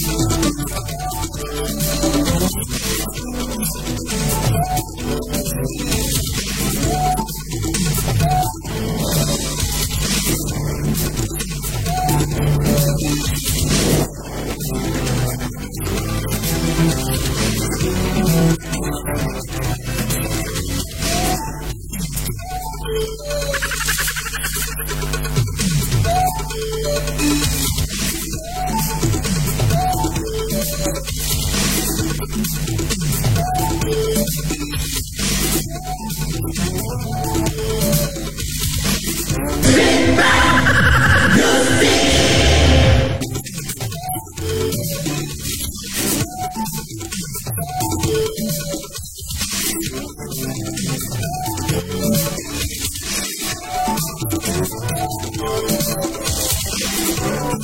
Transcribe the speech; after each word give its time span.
Mais 0.00 0.28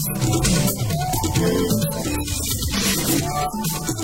Thank 0.06 0.34
you. 3.98 4.03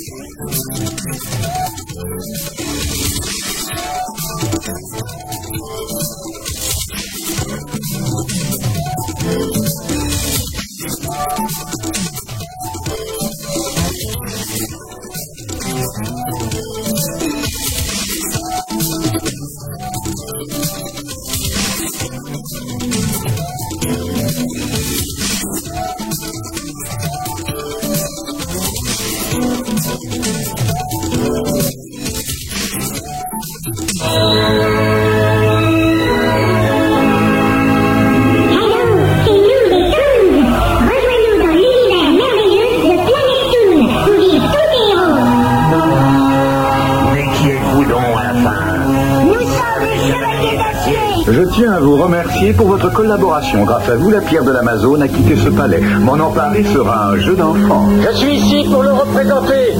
collaboration. 52.89 53.63
Grâce 53.63 53.89
à 53.89 53.95
vous, 53.95 54.09
la 54.09 54.21
pierre 54.21 54.43
de 54.43 54.51
l'Amazone 54.51 55.01
a 55.03 55.07
quitté 55.07 55.35
ce 55.35 55.49
palais. 55.49 55.81
M'en 55.99 56.13
emparer 56.13 56.63
sera 56.63 57.07
un 57.07 57.17
jeu 57.17 57.35
d'enfant. 57.35 57.85
Je 58.01 58.17
suis 58.17 58.35
ici 58.35 58.65
pour 58.71 58.83
le 58.83 58.91
représenter. 58.91 59.75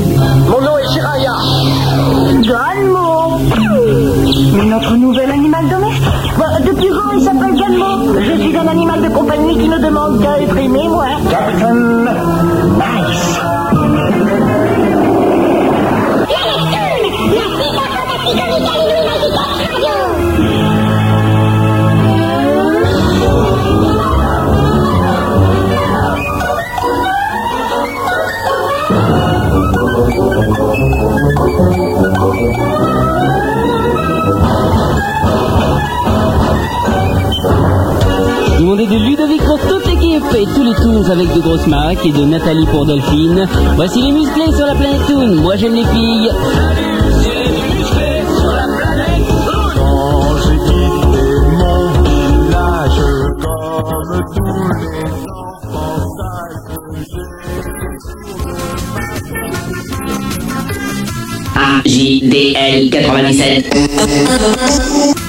Mon 0.50 0.62
nom 0.62 0.78
est 0.78 0.94
Jiraya. 0.94 1.34
Galmo 2.42 3.40
Notre 4.66 4.96
nouvel 4.98 5.30
animal 5.32 5.68
domestique 5.70 6.04
Bah, 6.38 6.46
Depuis 6.66 6.90
quand 6.90 7.12
il 7.18 7.22
s'appelle 7.24 7.56
Galmo? 7.56 8.20
Je 8.20 8.42
suis 8.42 8.58
un 8.58 8.68
animal 8.68 9.02
de 9.02 9.10
compagnie 9.10 9.58
qui 9.58 9.68
ne 9.68 9.78
demande 9.78 10.22
qu'à 10.22 10.40
être 10.40 10.58
aimé, 10.58 10.88
moi. 10.90 11.06
Captain 11.30 11.74
Nice. 11.74 13.31
Et 40.36 40.46
tous 40.56 40.64
les 40.64 40.74
Toons 40.76 41.10
avec 41.10 41.34
de 41.34 41.40
grosses 41.40 41.66
marques 41.68 42.06
et 42.06 42.12
de 42.12 42.24
Nathalie 42.26 42.66
pour 42.68 42.86
Delphine. 42.86 43.48
Voici 43.76 44.02
les 44.02 44.12
musclés 44.12 44.52
sur 44.56 44.66
la 44.66 44.76
planète 44.76 45.06
Toon. 45.08 45.36
Moi 45.42 45.56
j'aime 45.58 45.76
les 45.76 45.86
filles. 45.86 46.30
Quand 49.76 50.38
j'ai 50.44 50.58
quitté 50.58 51.24
mon 51.52 51.92
village, 52.04 53.02
comme 53.42 54.24
tous 54.36 54.70
les 54.80 55.20
enfants 55.30 56.02
sages 56.18 56.60
que 56.88 56.92
j'ai 61.86 62.20
AJDL 62.20 62.90
97. 62.90 65.21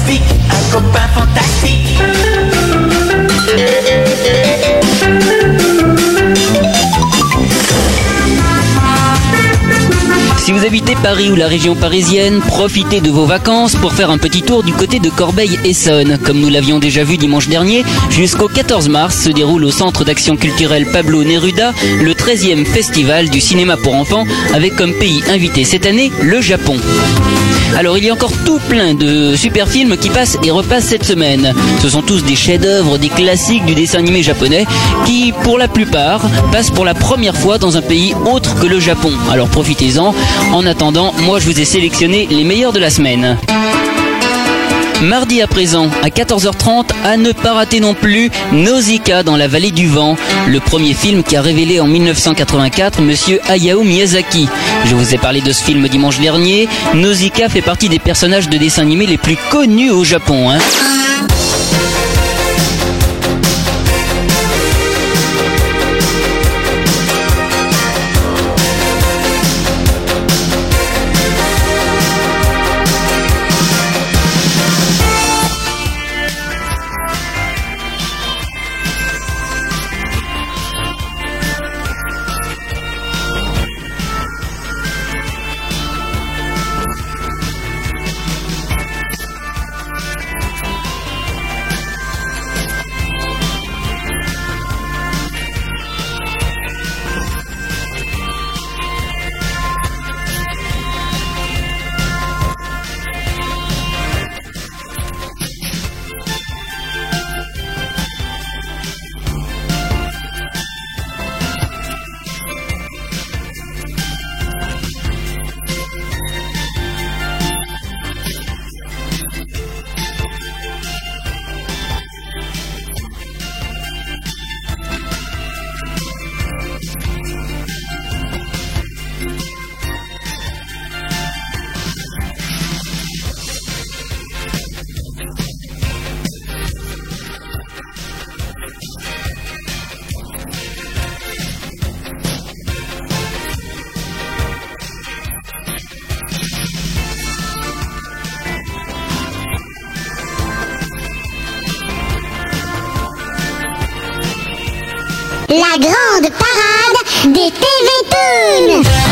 Un 0.08 0.72
copain 0.72 1.08
fantastique. 1.14 1.98
Si 10.38 10.52
vous 10.52 10.64
habitez 10.64 10.94
Paris 11.02 11.28
ou 11.28 11.34
la 11.34 11.48
région 11.48 11.74
parisienne, 11.74 12.40
profitez 12.40 13.00
de 13.00 13.10
vos 13.10 13.26
vacances 13.26 13.74
pour 13.74 13.92
faire 13.92 14.12
un 14.12 14.18
petit 14.18 14.42
tour 14.42 14.62
du 14.62 14.72
côté 14.72 15.00
de 15.00 15.10
Corbeil-Essonne. 15.10 16.18
Comme 16.24 16.38
nous 16.38 16.50
l'avions 16.50 16.78
déjà 16.78 17.02
vu 17.02 17.16
dimanche 17.16 17.48
dernier, 17.48 17.84
jusqu'au 18.10 18.46
14 18.46 18.88
mars 18.88 19.24
se 19.24 19.30
déroule 19.30 19.64
au 19.64 19.72
Centre 19.72 20.04
d'action 20.04 20.36
culturelle 20.36 20.86
Pablo 20.86 21.24
Neruda 21.24 21.72
le 22.00 22.12
13e 22.12 22.64
festival 22.64 23.28
du 23.28 23.40
cinéma 23.40 23.76
pour 23.76 23.96
enfants 23.96 24.24
avec 24.54 24.76
comme 24.76 24.92
pays 24.92 25.24
invité 25.28 25.64
cette 25.64 25.84
année 25.84 26.12
le 26.22 26.40
Japon. 26.40 26.76
Alors 27.74 27.98
il 27.98 28.04
y 28.04 28.10
a 28.10 28.12
encore 28.12 28.32
tout 28.44 28.58
plein 28.68 28.94
de 28.94 29.34
super 29.36 29.68
films 29.68 29.96
qui 29.96 30.08
passent 30.08 30.38
et 30.42 30.50
repassent 30.50 30.86
cette 30.86 31.04
semaine. 31.04 31.52
Ce 31.80 31.88
sont 31.88 32.02
tous 32.02 32.24
des 32.24 32.36
chefs-d'œuvre, 32.36 32.98
des 32.98 33.08
classiques 33.08 33.64
du 33.64 33.74
dessin 33.74 33.98
animé 33.98 34.22
japonais 34.22 34.66
qui, 35.04 35.32
pour 35.42 35.58
la 35.58 35.68
plupart, 35.68 36.22
passent 36.52 36.70
pour 36.70 36.84
la 36.84 36.94
première 36.94 37.36
fois 37.36 37.58
dans 37.58 37.76
un 37.76 37.82
pays 37.82 38.14
autre 38.24 38.58
que 38.60 38.66
le 38.66 38.80
Japon. 38.80 39.12
Alors 39.30 39.48
profitez-en. 39.48 40.14
En 40.52 40.66
attendant, 40.66 41.12
moi 41.24 41.38
je 41.38 41.46
vous 41.46 41.60
ai 41.60 41.64
sélectionné 41.64 42.26
les 42.30 42.44
meilleurs 42.44 42.72
de 42.72 42.78
la 42.78 42.90
semaine. 42.90 43.36
Mardi 45.02 45.42
à 45.42 45.46
présent, 45.46 45.88
à 46.02 46.08
14h30, 46.08 46.86
à 47.04 47.16
ne 47.16 47.32
pas 47.32 47.52
rater 47.52 47.80
non 47.80 47.92
plus, 47.94 48.30
Nausicaa 48.52 49.22
dans 49.22 49.36
la 49.36 49.46
vallée 49.46 49.70
du 49.70 49.88
vent, 49.88 50.16
le 50.48 50.58
premier 50.58 50.94
film 50.94 51.22
qui 51.22 51.36
a 51.36 51.42
révélé 51.42 51.80
en 51.80 51.86
1984 51.86 53.02
monsieur 53.02 53.38
Hayao 53.48 53.82
Miyazaki. 53.84 54.48
Je 54.86 54.94
vous 54.94 55.14
ai 55.14 55.18
parlé 55.18 55.40
de 55.42 55.52
ce 55.52 55.62
film 55.62 55.86
dimanche 55.88 56.18
dernier. 56.18 56.68
Nausicaa 56.94 57.48
fait 57.48 57.62
partie 57.62 57.88
des 57.90 57.98
personnages 57.98 58.48
de 58.48 58.56
dessins 58.56 58.82
animés 58.82 59.06
les 59.06 59.18
plus 59.18 59.36
connus 59.50 59.90
au 59.90 60.02
Japon. 60.02 60.50
hein. 60.50 60.58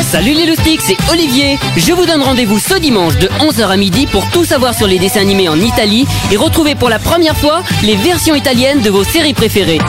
Salut 0.00 0.32
les 0.32 0.46
loustiques, 0.46 0.80
c'est 0.80 0.96
Olivier. 1.12 1.58
Je 1.76 1.92
vous 1.92 2.06
donne 2.06 2.22
rendez-vous 2.22 2.58
ce 2.58 2.74
dimanche 2.78 3.18
de 3.18 3.26
11h 3.26 3.66
à 3.66 3.76
midi 3.76 4.06
pour 4.06 4.28
tout 4.30 4.44
savoir 4.44 4.74
sur 4.74 4.86
les 4.86 4.98
dessins 4.98 5.20
animés 5.20 5.48
en 5.48 5.60
Italie 5.60 6.06
et 6.32 6.36
retrouver 6.36 6.74
pour 6.74 6.88
la 6.88 6.98
première 6.98 7.36
fois 7.36 7.62
les 7.82 7.96
versions 7.96 8.34
italiennes 8.34 8.80
de 8.80 8.88
vos 8.88 9.04
séries 9.04 9.34
préférées. 9.34 9.80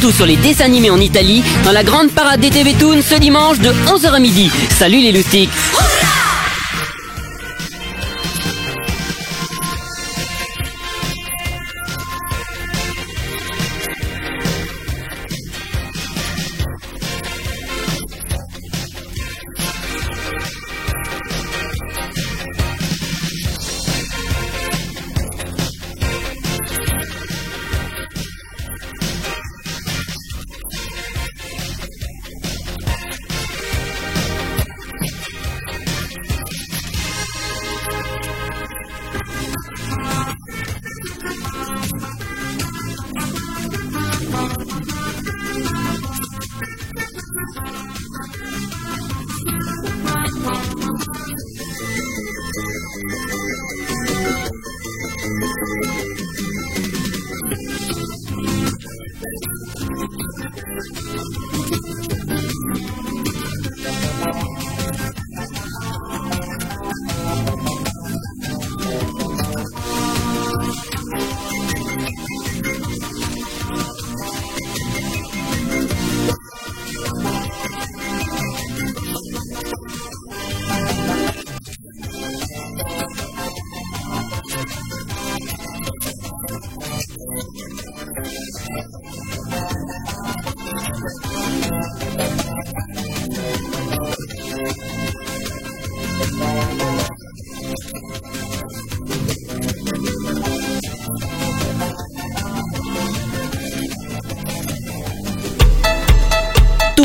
Tout 0.00 0.12
sur 0.12 0.24
les 0.24 0.36
dessins 0.36 0.66
animés 0.66 0.90
en 0.90 1.00
Italie 1.00 1.42
dans 1.64 1.72
la 1.72 1.82
grande 1.82 2.12
parade 2.12 2.38
des 2.38 2.50
TV 2.50 2.74
Toon 2.74 3.02
ce 3.02 3.16
dimanche 3.16 3.58
de 3.58 3.70
11h 3.70 4.14
à 4.14 4.18
midi. 4.20 4.48
Salut 4.70 5.00
les 5.00 5.10
loustiques. 5.10 5.50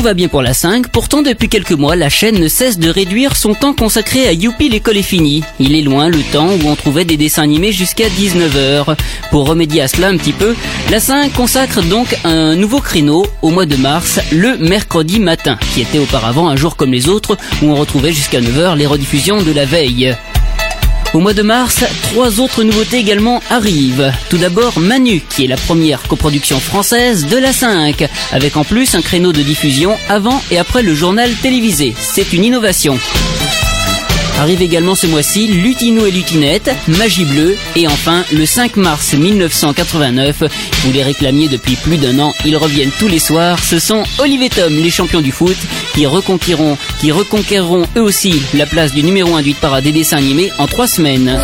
Tout 0.00 0.04
va 0.04 0.14
bien 0.14 0.28
pour 0.28 0.40
la 0.40 0.54
5, 0.54 0.88
pourtant 0.88 1.20
depuis 1.20 1.50
quelques 1.50 1.72
mois, 1.72 1.94
la 1.94 2.08
chaîne 2.08 2.40
ne 2.40 2.48
cesse 2.48 2.78
de 2.78 2.88
réduire 2.88 3.36
son 3.36 3.52
temps 3.52 3.74
consacré 3.74 4.26
à 4.26 4.32
Youpi 4.32 4.70
l'école 4.70 4.96
est 4.96 5.02
finie. 5.02 5.42
Il 5.58 5.76
est 5.76 5.82
loin 5.82 6.08
le 6.08 6.22
temps 6.32 6.48
où 6.48 6.68
on 6.68 6.74
trouvait 6.74 7.04
des 7.04 7.18
dessins 7.18 7.42
animés 7.42 7.70
jusqu'à 7.70 8.08
19h. 8.08 8.96
Pour 9.30 9.46
remédier 9.46 9.82
à 9.82 9.88
cela 9.88 10.08
un 10.08 10.16
petit 10.16 10.32
peu, 10.32 10.56
la 10.90 11.00
5 11.00 11.34
consacre 11.34 11.82
donc 11.82 12.16
un 12.24 12.56
nouveau 12.56 12.80
créneau 12.80 13.26
au 13.42 13.50
mois 13.50 13.66
de 13.66 13.76
mars, 13.76 14.20
le 14.32 14.56
mercredi 14.56 15.20
matin, 15.20 15.58
qui 15.74 15.82
était 15.82 15.98
auparavant 15.98 16.48
un 16.48 16.56
jour 16.56 16.76
comme 16.76 16.92
les 16.92 17.10
autres 17.10 17.36
où 17.62 17.66
on 17.66 17.74
retrouvait 17.74 18.14
jusqu'à 18.14 18.40
9h 18.40 18.78
les 18.78 18.86
rediffusions 18.86 19.42
de 19.42 19.52
la 19.52 19.66
veille. 19.66 20.16
Au 21.12 21.18
mois 21.18 21.34
de 21.34 21.42
mars, 21.42 21.84
trois 22.02 22.38
autres 22.38 22.62
nouveautés 22.62 22.98
également 22.98 23.40
arrivent. 23.50 24.12
Tout 24.28 24.38
d'abord 24.38 24.78
Manu, 24.78 25.20
qui 25.28 25.44
est 25.44 25.48
la 25.48 25.56
première 25.56 26.02
coproduction 26.02 26.60
française 26.60 27.26
de 27.26 27.36
la 27.36 27.52
5, 27.52 28.08
avec 28.30 28.56
en 28.56 28.62
plus 28.62 28.94
un 28.94 29.02
créneau 29.02 29.32
de 29.32 29.42
diffusion 29.42 29.96
avant 30.08 30.40
et 30.52 30.58
après 30.58 30.82
le 30.82 30.94
journal 30.94 31.32
télévisé. 31.42 31.94
C'est 31.98 32.32
une 32.32 32.44
innovation. 32.44 32.96
Arrive 34.40 34.62
également 34.62 34.94
ce 34.94 35.06
mois-ci 35.06 35.48
Lutino 35.48 36.06
et 36.06 36.10
Lutinette, 36.10 36.70
Magie 36.88 37.26
Bleue 37.26 37.58
et 37.76 37.86
enfin 37.86 38.24
le 38.32 38.46
5 38.46 38.76
mars 38.76 39.12
1989. 39.12 40.44
Vous 40.82 40.92
les 40.92 41.02
réclamiez 41.02 41.48
depuis 41.48 41.76
plus 41.76 41.98
d'un 41.98 42.18
an, 42.18 42.32
ils 42.46 42.56
reviennent 42.56 42.90
tous 42.98 43.06
les 43.06 43.18
soirs. 43.18 43.58
Ce 43.62 43.78
sont 43.78 44.02
Olivier 44.18 44.48
Tom, 44.48 44.74
les 44.74 44.88
champions 44.88 45.20
du 45.20 45.30
foot, 45.30 45.58
qui 45.92 46.06
reconquiront, 46.06 46.78
qui 47.02 47.12
reconquerront 47.12 47.86
eux 47.98 48.02
aussi 48.02 48.40
la 48.54 48.64
place 48.64 48.94
du 48.94 49.02
numéro 49.02 49.36
1 49.36 49.42
du 49.42 49.52
parade 49.52 49.84
des 49.84 49.92
dessins 49.92 50.16
animés 50.16 50.50
en 50.56 50.66
trois 50.66 50.86
semaines. 50.86 51.38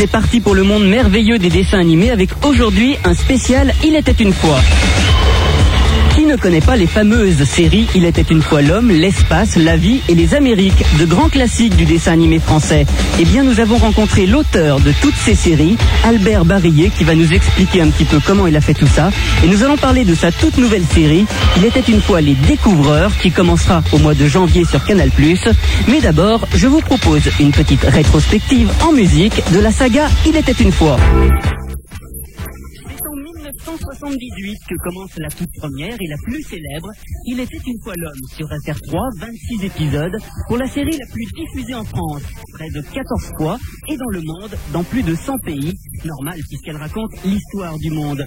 C'est 0.00 0.06
parti 0.06 0.40
pour 0.40 0.54
le 0.54 0.62
monde 0.62 0.88
merveilleux 0.88 1.38
des 1.38 1.50
dessins 1.50 1.78
animés 1.78 2.10
avec 2.10 2.30
aujourd'hui 2.46 2.96
un 3.04 3.12
spécial 3.12 3.74
Il 3.84 3.94
était 3.94 4.12
une 4.12 4.32
fois. 4.32 4.58
Ne 6.30 6.36
connaît 6.36 6.60
pas 6.60 6.76
les 6.76 6.86
fameuses 6.86 7.42
séries 7.42 7.88
Il 7.96 8.04
était 8.04 8.22
une 8.22 8.40
fois 8.40 8.62
l'homme, 8.62 8.88
l'espace, 8.88 9.56
la 9.56 9.76
vie 9.76 10.00
et 10.08 10.14
les 10.14 10.32
Amériques, 10.34 10.84
de 10.96 11.04
grands 11.04 11.28
classiques 11.28 11.74
du 11.74 11.84
dessin 11.84 12.12
animé 12.12 12.38
français 12.38 12.86
Eh 13.18 13.24
bien, 13.24 13.42
nous 13.42 13.58
avons 13.58 13.78
rencontré 13.78 14.26
l'auteur 14.26 14.78
de 14.78 14.92
toutes 15.02 15.16
ces 15.16 15.34
séries, 15.34 15.76
Albert 16.04 16.44
Barillet, 16.44 16.90
qui 16.96 17.02
va 17.02 17.16
nous 17.16 17.32
expliquer 17.32 17.82
un 17.82 17.88
petit 17.88 18.04
peu 18.04 18.20
comment 18.24 18.46
il 18.46 18.54
a 18.54 18.60
fait 18.60 18.74
tout 18.74 18.86
ça. 18.86 19.10
Et 19.42 19.48
nous 19.48 19.64
allons 19.64 19.76
parler 19.76 20.04
de 20.04 20.14
sa 20.14 20.30
toute 20.30 20.56
nouvelle 20.56 20.84
série, 20.84 21.26
Il 21.56 21.64
était 21.64 21.90
une 21.90 22.00
fois 22.00 22.20
les 22.20 22.34
Découvreurs, 22.34 23.10
qui 23.16 23.32
commencera 23.32 23.82
au 23.90 23.98
mois 23.98 24.14
de 24.14 24.28
janvier 24.28 24.64
sur 24.64 24.84
Canal+. 24.84 25.10
Mais 25.88 26.00
d'abord, 26.00 26.46
je 26.54 26.68
vous 26.68 26.80
propose 26.80 27.22
une 27.40 27.50
petite 27.50 27.82
rétrospective 27.82 28.70
en 28.86 28.92
musique 28.92 29.42
de 29.52 29.58
la 29.58 29.72
saga 29.72 30.06
Il 30.24 30.36
était 30.36 30.52
une 30.52 30.70
fois. 30.70 30.96
C'est 33.70 34.04
en 34.04 34.10
1978 34.10 34.58
que 34.68 34.74
commence 34.82 35.16
la 35.16 35.28
toute 35.28 35.50
première 35.58 35.94
et 36.00 36.08
la 36.08 36.16
plus 36.24 36.42
célèbre. 36.42 36.90
Il 37.26 37.38
était 37.38 37.60
une 37.64 37.80
fois 37.82 37.94
l'homme 37.96 38.20
sur 38.34 38.46
FR3, 38.48 39.20
26 39.20 39.64
épisodes, 39.64 40.16
pour 40.48 40.56
la 40.56 40.66
série 40.66 40.96
la 40.98 41.06
plus 41.06 41.24
diffusée 41.36 41.74
en 41.74 41.84
France, 41.84 42.22
près 42.54 42.68
de 42.70 42.80
14 42.80 43.30
fois, 43.38 43.58
et 43.88 43.96
dans 43.96 44.08
le 44.08 44.22
monde, 44.22 44.58
dans 44.72 44.82
plus 44.82 45.04
de 45.04 45.14
100 45.14 45.38
pays. 45.38 45.78
Normal 46.04 46.40
puisqu'elle 46.48 46.78
raconte 46.78 47.12
l'histoire 47.24 47.78
du 47.78 47.90
monde. 47.90 48.26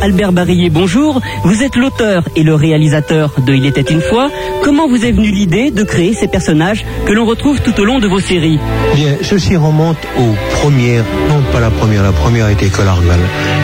Albert 0.00 0.32
Barillet, 0.32 0.70
bonjour. 0.70 1.20
Vous 1.44 1.62
êtes 1.62 1.76
l'auteur 1.76 2.24
et 2.36 2.42
le 2.42 2.54
réalisateur 2.54 3.34
de 3.46 3.52
Il 3.52 3.66
était 3.66 3.82
une 3.82 4.00
fois. 4.00 4.30
Comment 4.62 4.88
vous 4.88 5.04
est 5.04 5.12
venue 5.12 5.30
l'idée 5.30 5.70
de 5.70 5.82
créer 5.82 6.14
ces 6.14 6.28
personnages 6.28 6.84
que 7.06 7.12
l'on 7.12 7.26
retrouve 7.26 7.60
tout 7.60 7.78
au 7.80 7.84
long 7.84 7.98
de 7.98 8.08
vos 8.08 8.20
séries 8.20 8.58
Bien, 8.94 9.16
ceci 9.22 9.56
remonte 9.56 9.98
aux 10.18 10.34
premières, 10.60 11.04
non 11.28 11.42
pas 11.52 11.60
la 11.60 11.70
première, 11.70 12.02
la 12.02 12.12
première 12.12 12.48
été 12.48 12.68
Collargal. 12.68 13.20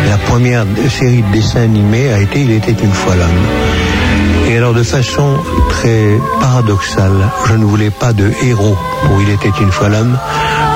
La 0.08 0.18
première 0.18 0.64
série 0.88 1.22
de 1.22 1.32
dessins 1.32 1.62
animés 1.62 2.12
a 2.12 2.20
été 2.20 2.40
Il 2.40 2.50
était 2.50 2.72
une 2.72 2.92
fois 2.92 3.14
l'homme. 3.14 3.99
Et 4.48 4.56
alors 4.56 4.74
de 4.74 4.82
façon 4.82 5.36
très 5.68 6.18
paradoxale, 6.40 7.30
je 7.46 7.54
ne 7.54 7.64
voulais 7.64 7.90
pas 7.90 8.12
de 8.12 8.30
héros 8.42 8.76
pour 9.04 9.20
Il 9.22 9.30
était 9.30 9.52
une 9.60 9.70
fois 9.70 9.88
l'homme, 9.88 10.18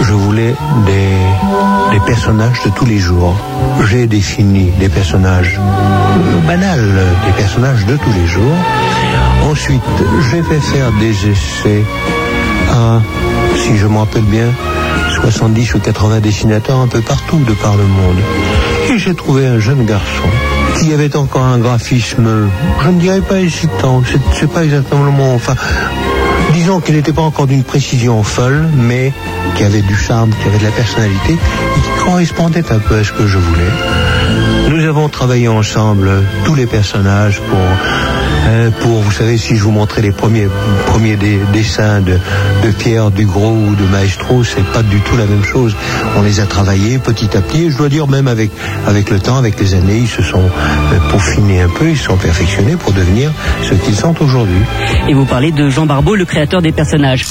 je 0.02 0.12
voulais 0.12 0.54
des, 0.86 1.96
des 1.96 2.00
personnages 2.06 2.62
de 2.64 2.70
tous 2.70 2.84
les 2.84 2.98
jours. 2.98 3.36
J'ai 3.88 4.06
défini 4.06 4.70
des 4.78 4.88
personnages 4.88 5.58
banals, 6.46 7.02
des 7.26 7.32
personnages 7.32 7.84
de 7.86 7.96
tous 7.96 8.12
les 8.12 8.26
jours. 8.26 8.56
Ensuite, 9.50 9.82
j'ai 10.30 10.42
fait 10.42 10.60
faire 10.60 10.92
des 11.00 11.28
essais 11.28 11.84
à, 12.70 13.00
si 13.56 13.76
je 13.76 13.86
me 13.86 13.98
rappelle 13.98 14.22
bien, 14.22 14.48
70 15.20 15.74
ou 15.74 15.78
80 15.80 16.20
dessinateurs 16.20 16.78
un 16.78 16.88
peu 16.88 17.00
partout 17.00 17.38
de 17.38 17.52
par 17.54 17.76
le 17.76 17.84
monde. 17.84 18.18
Et 18.90 18.98
j'ai 18.98 19.14
trouvé 19.14 19.46
un 19.46 19.58
jeune 19.58 19.84
garçon 19.84 20.28
qui 20.78 20.92
avait 20.92 21.14
encore 21.16 21.44
un 21.44 21.58
graphisme, 21.58 22.48
je 22.82 22.88
ne 22.88 23.00
dirais 23.00 23.20
pas 23.20 23.40
hésitant, 23.40 24.02
c'est, 24.32 24.50
pas 24.50 24.64
exactement 24.64 25.04
le 25.04 25.10
mot, 25.10 25.32
enfin, 25.34 25.54
disons 26.52 26.80
qu'il 26.80 26.96
n'était 26.96 27.12
pas 27.12 27.22
encore 27.22 27.46
d'une 27.46 27.64
précision 27.64 28.22
folle, 28.22 28.68
mais 28.74 29.12
qui 29.54 29.64
avait 29.64 29.82
du 29.82 29.96
charme, 29.96 30.30
qui 30.30 30.48
avait 30.48 30.58
de 30.58 30.64
la 30.64 30.70
personnalité, 30.70 31.32
et 31.32 31.80
qui 31.80 32.04
correspondait 32.04 32.72
un 32.72 32.78
peu 32.78 32.96
à 32.96 33.04
ce 33.04 33.12
que 33.12 33.26
je 33.26 33.38
voulais. 33.38 33.70
Nous 34.68 34.84
avons 34.84 35.08
travaillé 35.08 35.48
ensemble 35.48 36.10
tous 36.44 36.54
les 36.54 36.66
personnages 36.66 37.40
pour 37.40 37.58
euh, 38.46 38.70
pour, 38.80 39.00
vous 39.00 39.10
savez, 39.10 39.38
si 39.38 39.56
je 39.56 39.62
vous 39.62 39.70
montrais 39.70 40.02
les 40.02 40.12
premiers, 40.12 40.48
premiers 40.86 41.16
dessins 41.52 42.00
de, 42.00 42.18
de 42.62 42.70
Pierre 42.70 43.10
Dugros 43.10 43.52
ou 43.52 43.74
de 43.74 43.84
Maestro, 43.84 44.44
c'est 44.44 44.64
pas 44.64 44.82
du 44.82 45.00
tout 45.00 45.16
la 45.16 45.26
même 45.26 45.44
chose. 45.44 45.74
On 46.16 46.22
les 46.22 46.40
a 46.40 46.46
travaillés 46.46 46.98
petit 46.98 47.36
à 47.36 47.40
petit, 47.40 47.64
et 47.64 47.70
je 47.70 47.76
dois 47.76 47.88
dire 47.88 48.06
même 48.06 48.28
avec, 48.28 48.50
avec 48.86 49.10
le 49.10 49.18
temps, 49.18 49.36
avec 49.36 49.58
les 49.60 49.74
années, 49.74 49.98
ils 49.98 50.08
se 50.08 50.22
sont 50.22 50.44
euh, 50.44 50.98
peaufinés 51.10 51.62
un 51.62 51.68
peu, 51.68 51.90
ils 51.90 51.96
se 51.96 52.04
sont 52.04 52.16
perfectionnés 52.16 52.76
pour 52.76 52.92
devenir 52.92 53.32
ce 53.62 53.74
qu'ils 53.74 53.96
sont 53.96 54.14
aujourd'hui. 54.22 54.62
Et 55.08 55.14
vous 55.14 55.24
parlez 55.24 55.52
de 55.52 55.68
Jean 55.70 55.86
Barbeau, 55.86 56.14
le 56.14 56.24
créateur 56.24 56.62
des 56.62 56.72
personnages. 56.72 57.26